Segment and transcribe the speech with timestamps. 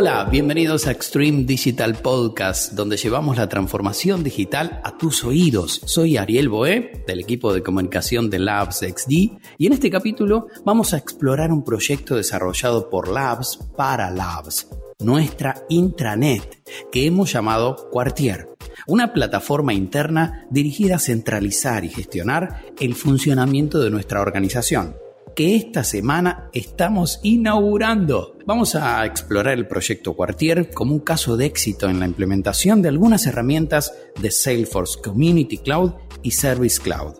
[0.00, 5.80] Hola, bienvenidos a Extreme Digital Podcast, donde llevamos la transformación digital a tus oídos.
[5.86, 9.10] Soy Ariel Boé, del equipo de comunicación de Labs XD,
[9.58, 14.68] y en este capítulo vamos a explorar un proyecto desarrollado por Labs para Labs,
[15.00, 16.62] nuestra intranet,
[16.92, 18.50] que hemos llamado Quartier,
[18.86, 24.94] una plataforma interna dirigida a centralizar y gestionar el funcionamiento de nuestra organización
[25.38, 28.36] que esta semana estamos inaugurando.
[28.44, 32.88] Vamos a explorar el proyecto Quartier como un caso de éxito en la implementación de
[32.88, 35.92] algunas herramientas de Salesforce Community Cloud
[36.24, 37.14] y Service Cloud.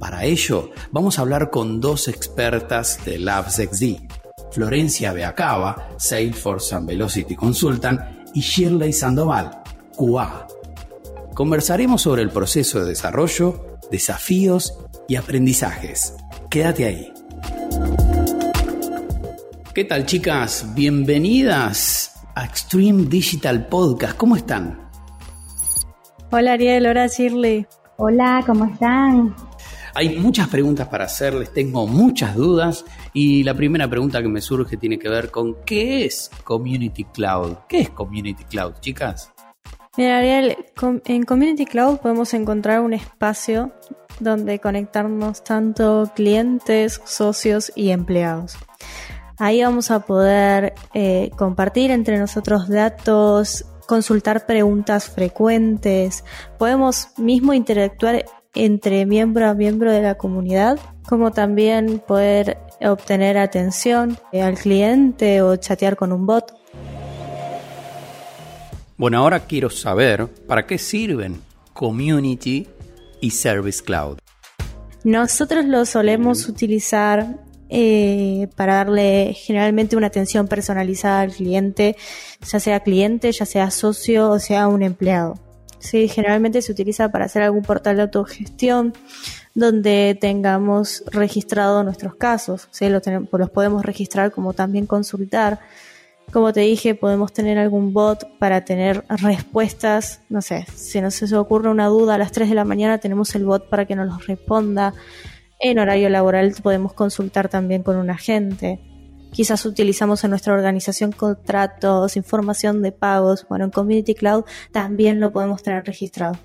[0.00, 3.98] Para ello, vamos a hablar con dos expertas de Labs XD,
[4.50, 8.00] Florencia Beacaba, Salesforce and Velocity Consultant,
[8.34, 9.62] y Shirley Sandoval,
[9.96, 10.48] QA.
[11.34, 14.76] Conversaremos sobre el proceso de desarrollo, desafíos
[15.06, 16.14] y aprendizajes.
[16.50, 17.13] Quédate ahí.
[19.74, 20.72] ¿Qué tal chicas?
[20.76, 24.16] Bienvenidas a Extreme Digital Podcast.
[24.16, 24.88] ¿Cómo están?
[26.30, 27.66] Hola Ariel, hola Shirley.
[27.96, 29.34] Hola, ¿cómo están?
[29.96, 34.76] Hay muchas preguntas para hacerles, tengo muchas dudas y la primera pregunta que me surge
[34.76, 37.56] tiene que ver con ¿qué es Community Cloud?
[37.68, 39.32] ¿Qué es Community Cloud, chicas?
[39.96, 40.56] Mira Ariel,
[41.06, 43.72] en Community Cloud podemos encontrar un espacio
[44.20, 48.56] donde conectarnos tanto clientes, socios y empleados.
[49.38, 56.24] Ahí vamos a poder eh, compartir entre nosotros datos, consultar preguntas frecuentes,
[56.58, 64.16] podemos mismo interactuar entre miembro a miembro de la comunidad, como también poder obtener atención
[64.32, 66.52] eh, al cliente o chatear con un bot.
[68.96, 71.40] Bueno, ahora quiero saber para qué sirven
[71.72, 72.68] Community
[73.20, 74.18] y Service Cloud.
[75.02, 77.43] Nosotros lo solemos utilizar
[77.76, 81.96] eh, para darle generalmente una atención personalizada al cliente,
[82.48, 85.34] ya sea cliente, ya sea socio o sea un empleado.
[85.80, 88.94] Sí, generalmente se utiliza para hacer algún portal de autogestión
[89.56, 92.88] donde tengamos registrado nuestros casos, ¿sí?
[92.88, 93.02] los,
[93.32, 95.58] los podemos registrar como también consultar.
[96.32, 101.70] Como te dije, podemos tener algún bot para tener respuestas, no sé, si nos ocurre
[101.70, 104.26] una duda a las 3 de la mañana tenemos el bot para que nos los
[104.28, 104.94] responda.
[105.66, 108.80] En horario laboral podemos consultar también con un agente.
[109.32, 113.46] Quizás utilizamos en nuestra organización contratos, información de pagos.
[113.48, 116.36] Bueno, en Community Cloud también lo podemos tener registrado.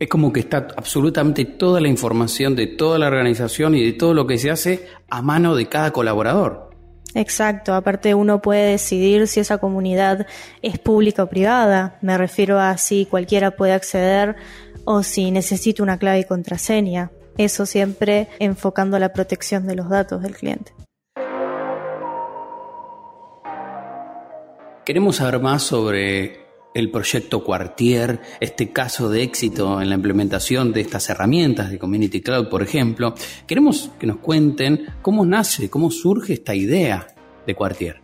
[0.00, 4.14] Es como que está absolutamente toda la información de toda la organización y de todo
[4.14, 6.70] lo que se hace a mano de cada colaborador.
[7.14, 10.26] Exacto, aparte uno puede decidir si esa comunidad
[10.60, 11.98] es pública o privada.
[12.02, 14.34] Me refiero a si cualquiera puede acceder
[14.84, 17.12] o si necesita una clave y contraseña.
[17.36, 20.72] Eso siempre enfocando la protección de los datos del cliente.
[24.84, 30.82] Queremos saber más sobre el proyecto Quartier, este caso de éxito en la implementación de
[30.82, 33.14] estas herramientas de Community Cloud, por ejemplo.
[33.46, 37.06] Queremos que nos cuenten cómo nace, cómo surge esta idea
[37.46, 38.02] de Quartier.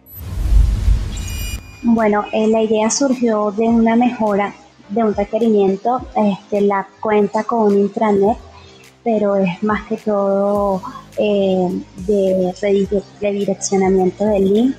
[1.82, 4.54] Bueno, eh, la idea surgió de una mejora
[4.88, 6.00] de un requerimiento.
[6.16, 8.36] Este, la cuenta con un intranet
[9.02, 10.82] pero es más que todo
[11.16, 12.54] eh, de
[13.20, 14.76] redireccionamiento del link.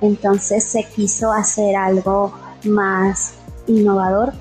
[0.00, 3.34] Entonces se quiso hacer algo más
[3.66, 4.32] innovador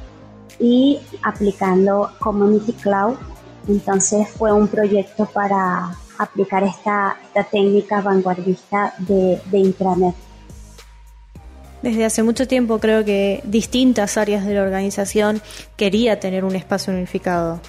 [0.59, 3.16] y aplicando Community Cloud.
[3.67, 7.17] Entonces fue un proyecto para aplicar esta,
[7.50, 10.16] técnica vanguardista de, de intranet.
[11.81, 15.41] Desde hace mucho tiempo creo que distintas áreas de la organización
[15.75, 17.59] quería tener un espacio unificado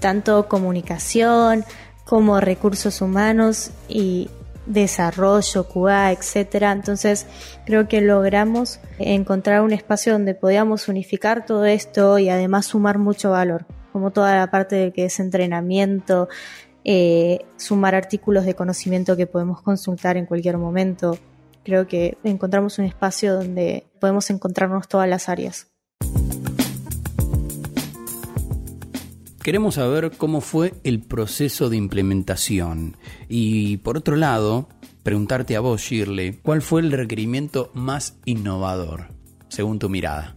[0.00, 1.64] tanto comunicación
[2.04, 4.28] como recursos humanos y
[4.66, 6.72] desarrollo, QA, etcétera.
[6.72, 7.26] Entonces,
[7.66, 13.30] creo que logramos encontrar un espacio donde podíamos unificar todo esto y además sumar mucho
[13.30, 16.28] valor, como toda la parte de que es entrenamiento,
[16.84, 21.18] eh, sumar artículos de conocimiento que podemos consultar en cualquier momento.
[21.64, 25.69] Creo que encontramos un espacio donde podemos encontrarnos todas las áreas.
[29.42, 34.68] Queremos saber cómo fue el proceso de implementación y por otro lado,
[35.02, 39.08] preguntarte a vos, Shirley, ¿cuál fue el requerimiento más innovador,
[39.48, 40.36] según tu mirada?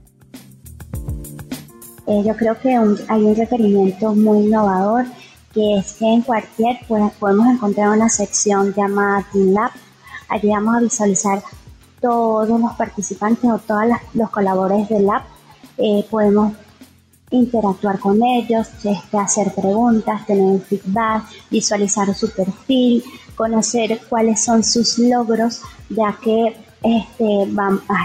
[2.07, 5.05] Eh, yo creo que hay un requerimiento muy innovador
[5.53, 9.71] que es que en cualquier podemos encontrar una sección llamada Team Lab.
[10.29, 11.43] Allí vamos a visualizar
[12.01, 13.83] todos los participantes o todos
[14.13, 15.23] los colaboradores del lab.
[15.77, 16.53] Eh, podemos
[17.33, 23.03] interactuar con ellos, este, hacer preguntas, tener feedback, visualizar su perfil,
[23.35, 27.47] conocer cuáles son sus logros, ya que este,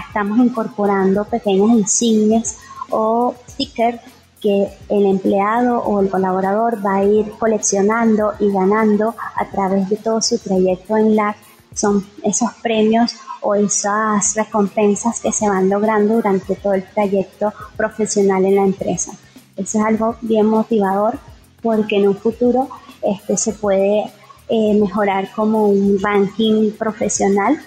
[0.07, 2.57] estamos incorporando pequeñas insignias
[2.89, 3.99] o stickers
[4.41, 9.97] que el empleado o el colaborador va a ir coleccionando y ganando a través de
[9.97, 11.35] todo su trayecto en LAC.
[11.79, 18.43] Son esos premios o esas recompensas que se van logrando durante todo el trayecto profesional
[18.43, 19.13] en la empresa.
[19.55, 21.17] Eso es algo bien motivador
[21.61, 22.67] porque en un futuro
[23.01, 24.11] este, se puede
[24.49, 27.57] eh, mejorar como un ranking profesional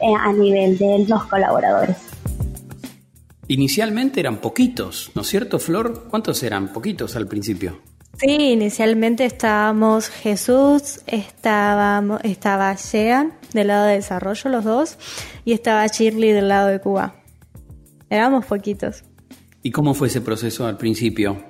[0.00, 1.96] eh, a nivel de los colaboradores.
[3.46, 6.08] Inicialmente eran poquitos, ¿no es cierto, Flor?
[6.10, 6.72] ¿Cuántos eran?
[6.72, 7.78] Poquitos al principio.
[8.18, 14.98] Sí, inicialmente estábamos Jesús, estábamos, estaba Jean del lado de desarrollo, los dos,
[15.44, 17.16] y estaba Shirley del lado de Cuba.
[18.10, 19.04] Éramos poquitos.
[19.62, 21.44] ¿Y cómo fue ese proceso al principio?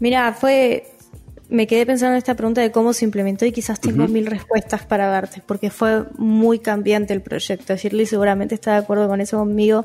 [0.00, 0.88] Mira, fue.
[1.48, 4.86] Me quedé pensando en esta pregunta de cómo se implementó y quizás tengo mil respuestas
[4.86, 7.76] para darte, porque fue muy cambiante el proyecto.
[7.76, 9.84] Shirley seguramente está de acuerdo con eso conmigo,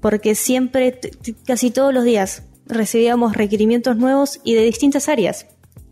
[0.00, 1.00] porque siempre,
[1.44, 5.46] casi todos los días, recibíamos requerimientos nuevos y de distintas áreas,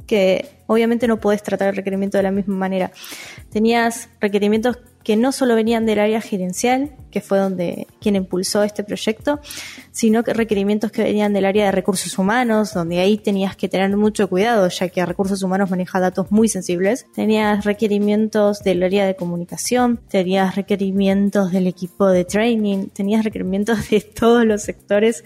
[0.07, 2.93] que obviamente no puedes tratar el requerimiento de la misma manera.
[3.51, 8.83] Tenías requerimientos que no solo venían del área gerencial, que fue donde quien impulsó este
[8.83, 9.39] proyecto,
[9.93, 13.95] sino que requerimientos que venían del área de recursos humanos, donde ahí tenías que tener
[13.97, 17.07] mucho cuidado, ya que recursos humanos maneja datos muy sensibles.
[17.15, 24.01] Tenías requerimientos del área de comunicación, tenías requerimientos del equipo de training, tenías requerimientos de
[24.01, 25.23] todos los sectores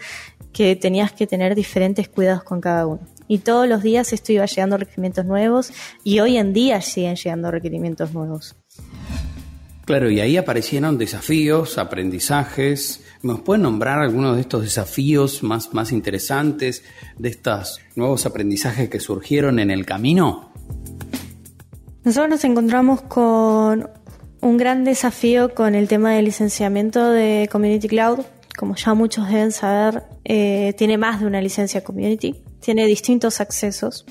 [0.53, 3.18] que tenías que tener diferentes cuidados con cada uno.
[3.29, 5.73] Y todos los días esto iba llegando requerimientos nuevos
[6.03, 8.57] y hoy en día siguen llegando requerimientos nuevos.
[9.85, 13.03] Claro, y ahí aparecieron desafíos, aprendizajes.
[13.23, 16.83] ¿Nos pueden nombrar algunos de estos desafíos más, más interesantes,
[17.17, 20.53] de estos nuevos aprendizajes que surgieron en el camino?
[22.05, 23.89] Nosotros nos encontramos con
[24.41, 28.21] un gran desafío con el tema del licenciamiento de Community Cloud.
[28.59, 34.05] Como ya muchos deben saber, eh, tiene más de una licencia Community, tiene distintos accesos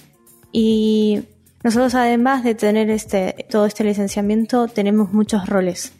[0.52, 1.24] y
[1.64, 5.92] nosotros además de tener este, todo este licenciamiento, tenemos muchos roles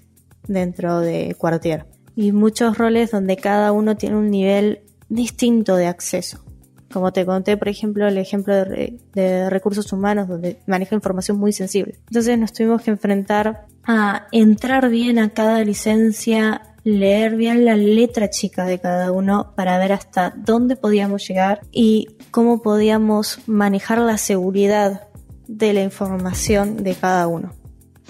[0.48, 1.86] dentro de Quartier
[2.16, 4.80] y muchos roles donde cada uno tiene un nivel
[5.10, 6.44] distinto de acceso.
[6.92, 11.52] Como te conté, por ejemplo, el ejemplo de, de, recursos humanos, donde maneja información muy
[11.52, 12.00] sensible.
[12.08, 18.30] Entonces nos tuvimos que enfrentar a entrar bien a cada licencia, leer bien la letra
[18.30, 24.18] chica de cada uno para ver hasta dónde podíamos llegar y cómo podíamos manejar la
[24.18, 25.10] seguridad
[25.48, 27.52] de la información de cada uno.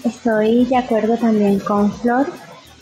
[0.04, 2.28] Estoy de acuerdo también con Flor.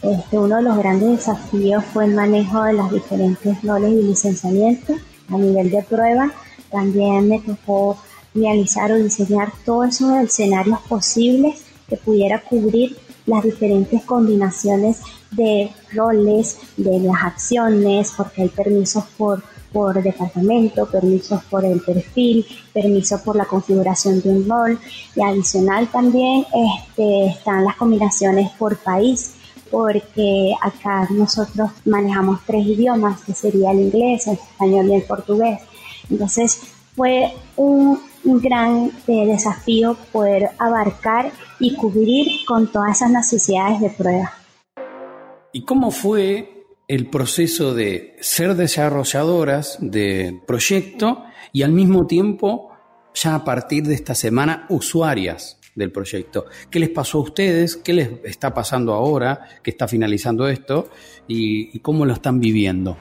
[0.03, 4.93] Este, uno de los grandes desafíos fue el manejo de las diferentes roles y licenciamiento
[5.31, 6.31] a nivel de prueba.
[6.71, 7.97] También me tocó
[8.35, 15.01] realizar o diseñar todos esos escenarios posibles que pudiera cubrir las diferentes combinaciones
[15.31, 19.43] de roles, de las acciones, porque hay permisos por
[19.77, 24.79] por departamento, permisos por el perfil, permisos por la configuración de un rol
[25.15, 29.35] y adicional también este, están las combinaciones por país
[29.71, 35.61] porque acá nosotros manejamos tres idiomas que sería el inglés, el español y el portugués.
[36.09, 36.59] Entonces
[36.95, 38.01] fue un,
[38.35, 44.33] gran eh, desafío poder abarcar y cubrir con todas esas necesidades de prueba.
[45.53, 52.71] ¿Y cómo fue el proceso de ser desarrolladoras de proyecto y al mismo tiempo
[53.15, 56.47] ya a partir de esta semana usuarias del proyecto.
[56.71, 57.77] ¿Qué les pasó a ustedes?
[57.77, 60.89] ¿Qué les está pasando ahora que está finalizando esto?
[61.29, 62.97] ¿Y, cómo lo están viviendo?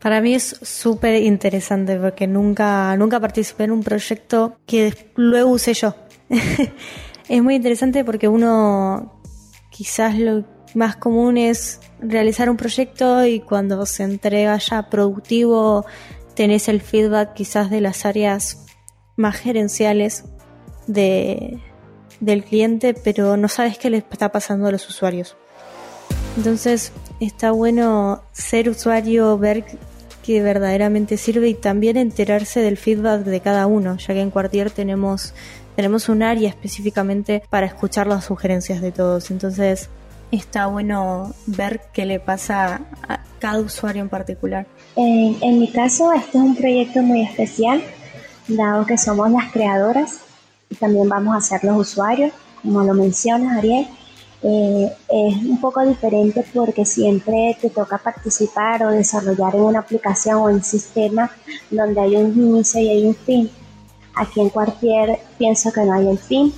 [0.00, 5.74] Para mí es súper interesante porque nunca, nunca participé en un proyecto que luego usé
[5.74, 5.94] yo.
[7.28, 9.20] es muy interesante porque uno
[9.70, 15.84] quizás lo más común es realizar un proyecto y cuando se entrega ya productivo
[16.34, 18.66] tenés el feedback quizás de las áreas
[19.16, 20.24] más gerenciales
[20.86, 21.58] de,
[22.20, 25.36] del cliente, pero no sabes qué le está pasando a los usuarios.
[26.36, 29.64] Entonces está bueno ser usuario, ver
[30.28, 34.70] que verdaderamente sirve y también enterarse del feedback de cada uno, ya que en Quartier
[34.70, 35.32] tenemos,
[35.74, 39.30] tenemos un área específicamente para escuchar las sugerencias de todos.
[39.30, 39.88] Entonces
[40.30, 44.66] está bueno ver qué le pasa a cada usuario en particular.
[44.96, 47.82] En, mi caso, este es un proyecto muy especial,
[48.48, 50.18] dado que somos las creadoras
[50.68, 53.88] y también vamos a ser los usuarios, como lo mencionas, Ariel.
[54.42, 60.36] Eh, es un poco diferente porque siempre te toca participar o desarrollar en una aplicación
[60.36, 61.30] o en sistema
[61.70, 63.50] donde hay un inicio y hay un fin.
[64.14, 66.52] Aquí en cualquier pienso que no hay el fin.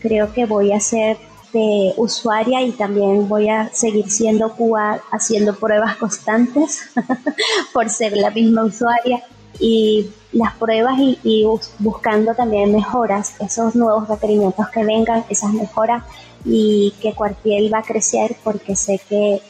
[0.00, 1.16] Creo que voy a ser
[1.52, 6.82] este, usuaria y también voy a seguir siendo QA haciendo pruebas constantes
[7.74, 9.20] por ser la misma usuaria
[9.58, 11.44] y las pruebas y,
[11.80, 16.04] buscando también mejoras, esos nuevos requerimientos que vengan, esas mejoras
[16.44, 19.40] y que Cuartiel va a crecer porque sé que,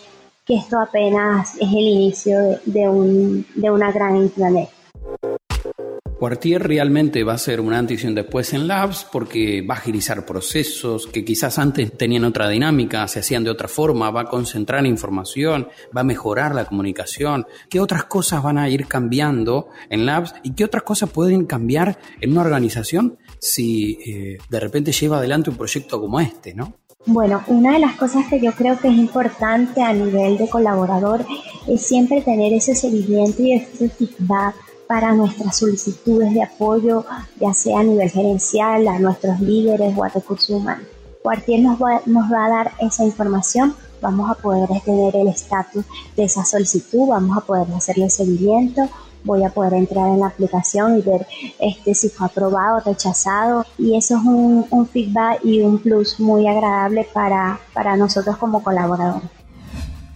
[0.48, 4.68] esto apenas es el inicio de, un, de una gran intranet.
[6.20, 9.78] Quartier realmente va a ser un antes y un después en Labs porque va a
[9.78, 14.24] agilizar procesos que quizás antes tenían otra dinámica, se hacían de otra forma, va a
[14.26, 17.46] concentrar información, va a mejorar la comunicación.
[17.70, 21.98] ¿Qué otras cosas van a ir cambiando en Labs y qué otras cosas pueden cambiar
[22.20, 26.74] en una organización si eh, de repente lleva adelante un proyecto como este, ¿no?
[27.06, 31.24] Bueno, una de las cosas que yo creo que es importante a nivel de colaborador
[31.66, 34.54] es siempre tener ese seguimiento y ese feedback
[34.90, 37.04] para nuestras solicitudes de apoyo,
[37.40, 40.84] ya sea a nivel gerencial, a nuestros líderes o a recursos humanos.
[41.22, 45.84] Cualquier nos va, nos va a dar esa información, vamos a poder tener el estatus
[46.16, 48.88] de esa solicitud, vamos a poder hacerle seguimiento,
[49.22, 51.24] voy a poder entrar en la aplicación y ver
[51.60, 56.18] este si fue aprobado o rechazado y eso es un, un, feedback y un plus
[56.18, 59.30] muy agradable para, para nosotros como colaboradores.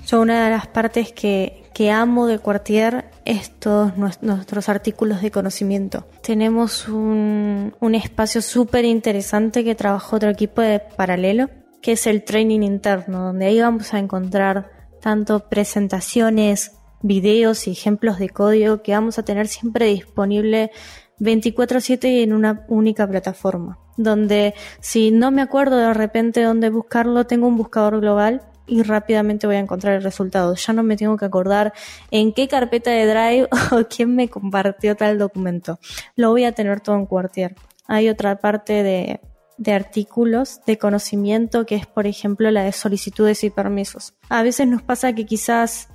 [0.04, 5.30] Yo una de las partes que, que amo de Quartier es todos nuestros artículos de
[5.30, 6.06] conocimiento.
[6.22, 11.48] Tenemos un, un espacio súper interesante que trabajó otro equipo de paralelo,
[11.80, 18.18] que es el training interno, donde ahí vamos a encontrar tanto presentaciones, videos y ejemplos
[18.18, 20.70] de código que vamos a tener siempre disponible
[21.18, 27.46] 24/7 en una única plataforma, donde si no me acuerdo de repente dónde buscarlo, tengo
[27.46, 30.54] un buscador global y rápidamente voy a encontrar el resultado.
[30.54, 31.72] Ya no me tengo que acordar
[32.10, 35.78] en qué carpeta de Drive o quién me compartió tal documento.
[36.16, 37.54] Lo voy a tener todo en Quartier.
[37.86, 39.20] Hay otra parte de,
[39.58, 44.14] de artículos de conocimiento que es, por ejemplo, la de solicitudes y permisos.
[44.28, 45.88] A veces nos pasa que quizás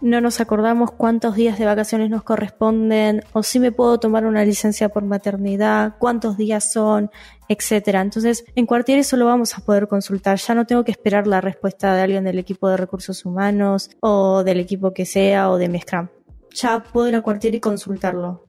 [0.00, 4.44] no nos acordamos cuántos días de vacaciones nos corresponden o si me puedo tomar una
[4.44, 7.10] licencia por maternidad, cuántos días son,
[7.48, 8.00] etcétera.
[8.00, 10.38] Entonces, en cualquier eso lo vamos a poder consultar.
[10.38, 14.42] Ya no tengo que esperar la respuesta de alguien del equipo de recursos humanos o
[14.44, 16.08] del equipo que sea o de mi Scrum.
[16.54, 18.46] Ya puedo ir a cualquier y consultarlo.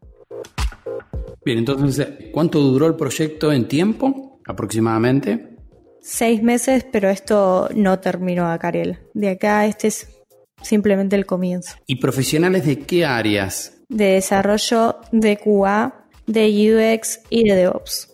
[1.44, 5.58] Bien, entonces, ¿cuánto duró el proyecto en tiempo aproximadamente?
[6.00, 9.00] Seis meses, pero esto no terminó a Cariel.
[9.14, 10.21] De acá, este es
[10.62, 11.76] simplemente el comienzo.
[11.88, 13.74] ¿Y profesionales de qué áreas?
[13.90, 18.08] De desarrollo, de QA, de UX y de DevOps.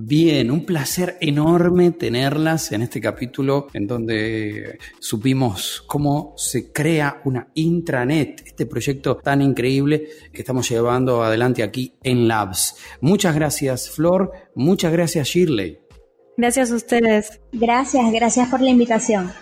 [0.00, 7.48] Bien, un placer enorme tenerlas en este capítulo en donde supimos cómo se crea una
[7.54, 12.76] intranet, este proyecto tan increíble que estamos llevando adelante aquí en Labs.
[13.00, 15.78] Muchas gracias Flor, muchas gracias Shirley.
[16.38, 17.40] Gracias a ustedes.
[17.52, 19.32] Gracias, gracias por la invitación.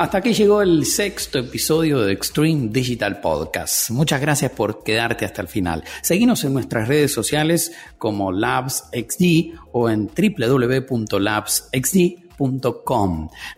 [0.00, 3.90] Hasta aquí llegó el sexto episodio de Extreme Digital Podcast.
[3.90, 5.84] Muchas gracias por quedarte hasta el final.
[6.00, 10.08] Seguimos en nuestras redes sociales como LabsXD o en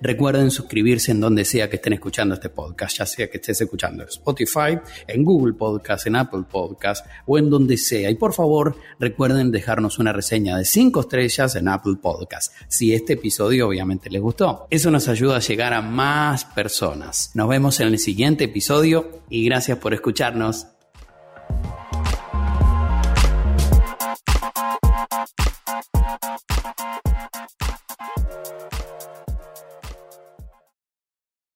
[0.00, 4.02] Recuerden suscribirse en donde sea que estén escuchando este podcast, ya sea que estés escuchando
[4.02, 8.10] en Spotify, en Google Podcast, en Apple Podcast o en donde sea.
[8.10, 13.14] Y por favor, recuerden dejarnos una reseña de 5 estrellas en Apple Podcast, si este
[13.14, 14.66] episodio obviamente les gustó.
[14.70, 17.30] Eso nos ayuda a llegar a más personas.
[17.34, 20.66] Nos vemos en el siguiente episodio y gracias por escucharnos.